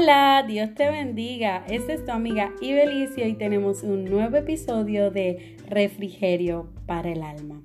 [0.00, 1.64] Hola, Dios te bendiga.
[1.68, 7.64] Esta es tu amiga Ibelicia y tenemos un nuevo episodio de Refrigerio para el Alma.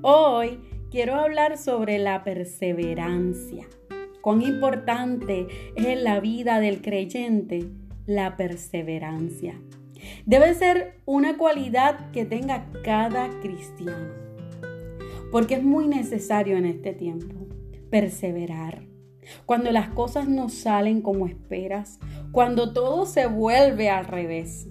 [0.00, 0.58] Hoy
[0.90, 3.66] quiero hablar sobre la perseverancia.
[4.22, 5.46] Cuán importante
[5.76, 7.68] es en la vida del creyente
[8.06, 9.60] la perseverancia.
[10.24, 14.08] Debe ser una cualidad que tenga cada cristiano,
[15.30, 17.46] porque es muy necesario en este tiempo
[17.90, 18.91] perseverar
[19.46, 21.98] cuando las cosas no salen como esperas,
[22.32, 24.68] cuando todo se vuelve al revés.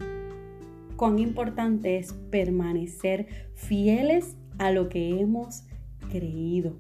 [0.96, 5.64] Cuán importante es permanecer fieles a lo que hemos
[6.12, 6.76] creído.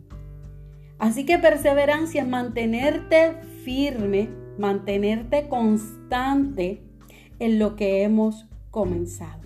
[0.99, 6.83] Así que perseverancia es mantenerte firme, mantenerte constante
[7.39, 9.41] en lo que hemos comenzado.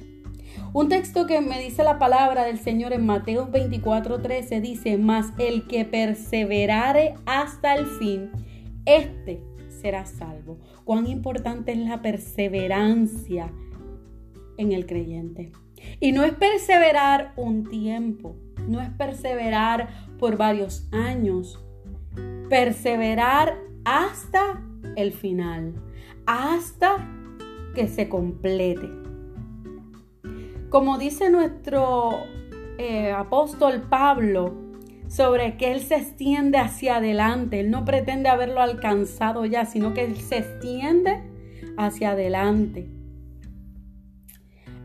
[0.73, 5.67] Un texto que me dice la palabra del Señor en Mateo 24:13 dice, mas el
[5.67, 8.29] que perseverare hasta el fin,
[8.85, 9.41] este
[9.81, 10.57] será salvo.
[10.83, 13.51] Cuán importante es la perseverancia
[14.57, 15.51] en el creyente.
[15.99, 18.35] Y no es perseverar un tiempo,
[18.67, 21.63] no es perseverar por varios años,
[22.49, 24.63] perseverar hasta
[24.95, 25.73] el final,
[26.25, 26.97] hasta
[27.75, 28.89] que se complete.
[30.75, 32.25] Como dice nuestro
[32.77, 34.53] eh, apóstol Pablo,
[35.07, 37.61] sobre que Él se extiende hacia adelante.
[37.61, 41.23] Él no pretende haberlo alcanzado ya, sino que Él se extiende
[41.77, 42.89] hacia adelante.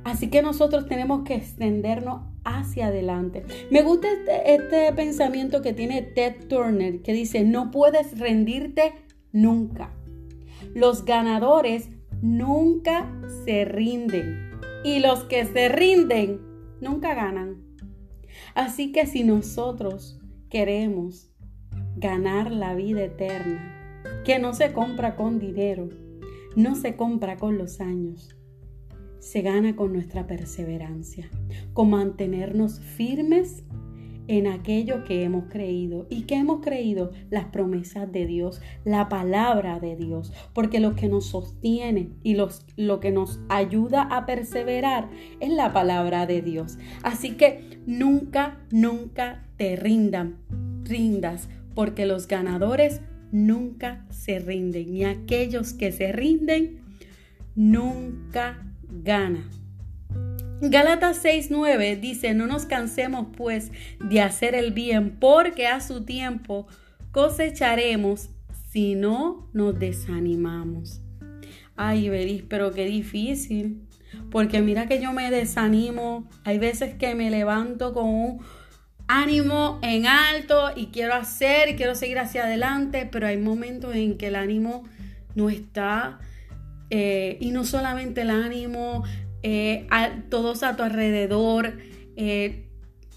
[0.05, 3.43] Así que nosotros tenemos que extendernos hacia adelante.
[3.73, 8.93] Me gusta este, este pensamiento que tiene Ted Turner, que dice, no puedes rendirte
[9.33, 9.91] nunca.
[10.73, 11.89] Los ganadores
[12.23, 13.11] nunca
[13.45, 14.51] se rinden
[14.85, 16.41] y los que se rinden
[16.81, 17.63] nunca ganan.
[18.55, 21.31] Así que si nosotros queremos
[21.97, 23.77] ganar la vida eterna,
[24.25, 25.89] que no se compra con dinero,
[26.57, 28.37] no se compra con los años,
[29.19, 31.31] se gana con nuestra perseverancia,
[31.73, 33.65] con mantenernos firmes
[34.31, 36.07] en aquello que hemos creído.
[36.09, 37.11] ¿Y que hemos creído?
[37.31, 40.33] Las promesas de Dios, la palabra de Dios.
[40.55, 45.73] Porque lo que nos sostiene y los, lo que nos ayuda a perseverar es la
[45.73, 46.79] palabra de Dios.
[47.03, 50.39] Así que nunca, nunca te rindan,
[50.85, 53.01] rindas, porque los ganadores
[53.33, 54.95] nunca se rinden.
[54.95, 56.83] Y aquellos que se rinden
[57.57, 59.60] nunca ganan.
[60.63, 66.67] Gálatas 6:9 dice, no nos cansemos pues de hacer el bien, porque a su tiempo
[67.13, 68.29] cosecharemos
[68.71, 71.01] si no nos desanimamos.
[71.77, 73.89] Ay, veréis, pero qué difícil,
[74.31, 78.41] porque mira que yo me desanimo, hay veces que me levanto con un
[79.09, 84.19] ánimo en alto y quiero hacer y quiero seguir hacia adelante, pero hay momentos en
[84.19, 84.85] que el ánimo
[85.35, 86.19] no está.
[86.91, 89.05] Eh, y no solamente el ánimo,
[89.43, 91.79] eh, a, todos a tu alrededor,
[92.17, 92.67] eh,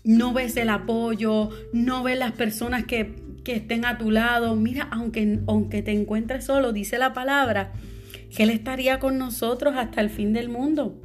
[0.04, 4.56] no ves el apoyo, no ves las personas que, que estén a tu lado.
[4.56, 7.72] Mira, aunque, aunque te encuentres solo, dice la palabra,
[8.36, 11.02] que Él estaría con nosotros hasta el fin del mundo.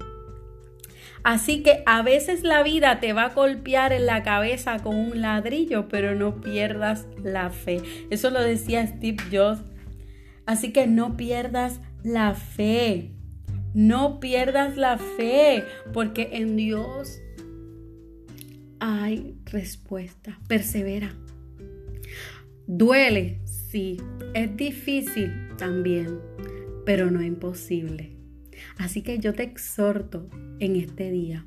[1.25, 5.21] Así que a veces la vida te va a golpear en la cabeza con un
[5.21, 7.83] ladrillo, pero no pierdas la fe.
[8.11, 9.61] Eso lo decía Steve Jobs.
[10.47, 13.11] Así que no pierdas la fe.
[13.79, 15.63] No pierdas la fe,
[15.93, 17.21] porque en Dios
[18.81, 20.37] hay respuesta.
[20.49, 21.15] Persevera.
[22.67, 23.99] Duele, sí.
[24.35, 26.19] Es difícil también,
[26.85, 28.17] pero no imposible.
[28.79, 30.29] Así que yo te exhorto
[30.59, 31.47] en este día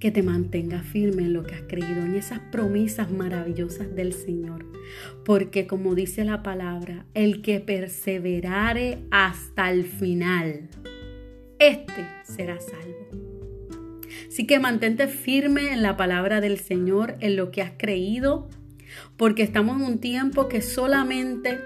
[0.00, 4.66] que te mantengas firme en lo que has creído, en esas promesas maravillosas del Señor.
[5.24, 10.68] Porque como dice la palabra, el que perseverare hasta el final,
[11.68, 13.08] este será salvo.
[14.28, 18.48] Así que mantente firme en la palabra del Señor, en lo que has creído,
[19.16, 21.58] porque estamos en un tiempo que solamente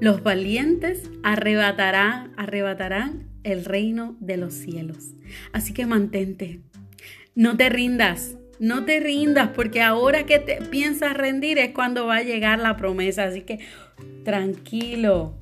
[0.00, 5.14] los valientes arrebatarán, arrebatarán el reino de los cielos.
[5.52, 6.60] Así que mantente,
[7.34, 12.16] no te rindas, no te rindas, porque ahora que te piensas rendir es cuando va
[12.16, 13.24] a llegar la promesa.
[13.24, 13.60] Así que
[14.24, 15.38] tranquilo,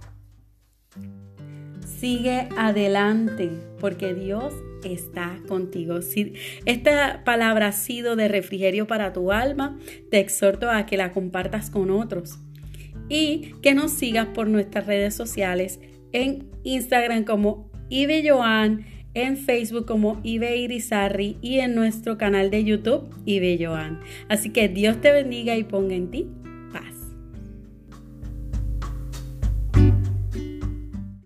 [2.03, 4.53] sigue adelante porque Dios
[4.83, 6.03] está contigo.
[6.03, 6.33] Si
[6.65, 9.79] esta palabra ha sido de refrigerio para tu alma,
[10.11, 12.41] te exhorto a que la compartas con otros
[13.09, 15.79] y que nos sigas por nuestras redes sociales
[16.11, 18.85] en Instagram como Ibe Joan,
[19.15, 24.01] en Facebook como Ibe Irizarri y en nuestro canal de YouTube Ibe Joan.
[24.29, 26.27] Así que Dios te bendiga y ponga en ti